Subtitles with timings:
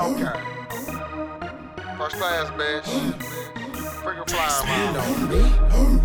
[0.00, 0.40] Okay.
[1.98, 2.88] First class, bitch.
[4.00, 4.94] Freaking flyer, You man.
[4.94, 5.40] know me,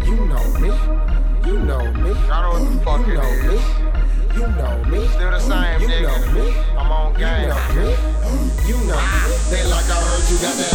[0.05, 0.69] you know me,
[1.47, 3.65] you know me, Y'all know what the fuck you it know me, is.
[4.35, 6.33] you know me, Still the same, you know nigga.
[6.33, 6.45] me,
[6.77, 7.47] I'm on you game.
[7.49, 7.87] know me,
[8.67, 9.15] you know me.
[9.15, 9.47] Ah.
[9.49, 10.74] They like I heard you got that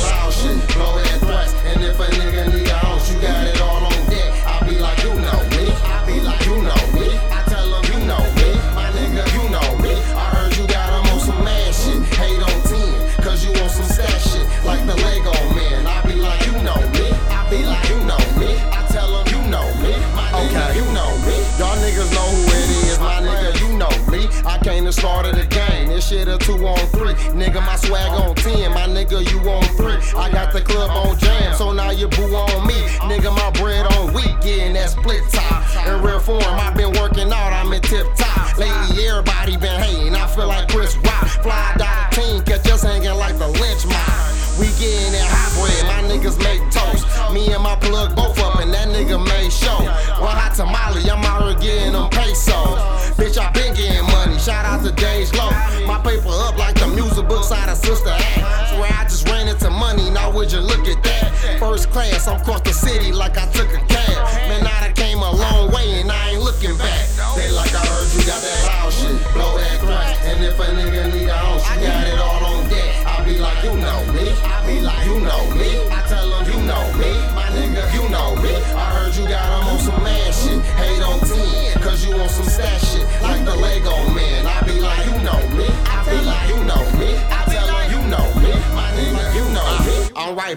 [24.90, 27.14] To start of the game, this shit a two on three.
[27.38, 29.94] Nigga, my swag on 10, my nigga, you on three.
[30.18, 32.74] I got the club on jam, so now you boo on me.
[33.06, 35.49] Nigga, my bread on wheat, getting that split top.
[61.81, 63.47] First class, I'm across the city like I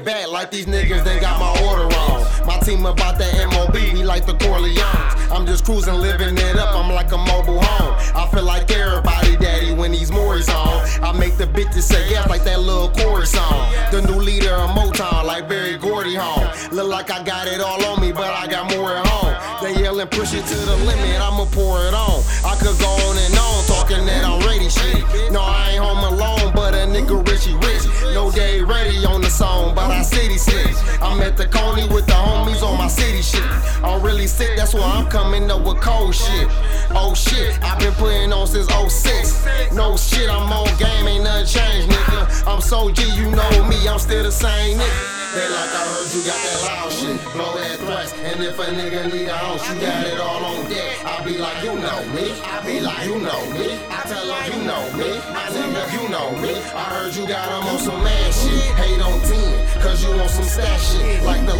[0.01, 2.25] Back like these niggas, they got my order wrong.
[2.47, 5.31] My team about that MOB, we like the Corleones.
[5.31, 7.93] I'm just cruising, living it up, I'm like a mobile home.
[8.15, 10.81] I feel like everybody daddy when these Maury's on.
[11.03, 13.71] I make the bitches say yes like that little Corey song.
[13.91, 16.49] The new leader of Motown, like Berry Gordy home.
[16.71, 19.35] Look like I got it all on me, but I got more at home.
[19.61, 22.23] They yelling, push it to the limit, I'ma pour it on.
[22.43, 25.22] I could go on and on, talking that I'm ready shit.
[33.83, 36.47] I'm really sick, that's why I'm coming up with cold shit.
[36.91, 39.73] Oh shit, I've been putting on since 06.
[39.73, 42.47] No shit, I'm on game, ain't nothing changed, nigga.
[42.47, 45.23] I'm so G, you know me, I'm still the same nigga.
[45.33, 48.15] They like I heard you got that loud shit, blow that thrust.
[48.21, 50.93] And if a nigga need a house, you got it all on deck.
[51.05, 52.29] I be like, you know me.
[52.45, 53.73] I be like, you know me.
[53.89, 55.09] I tell them, you know me.
[55.33, 56.53] My nigga, you know me.
[56.77, 58.61] I heard you got 'em on some mad shit.
[58.77, 61.23] Hate on 10, cause you want some stash shit.
[61.23, 61.55] Like the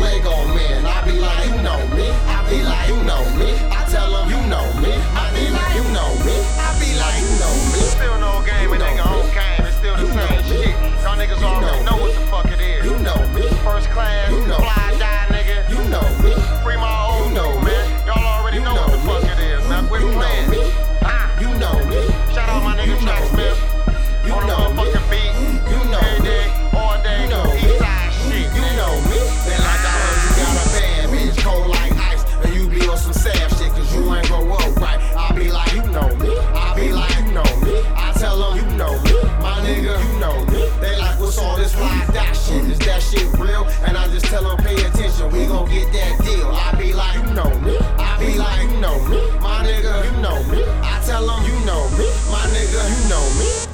[51.14, 52.08] tell them, you know me.
[52.32, 53.73] My nigga, you know me.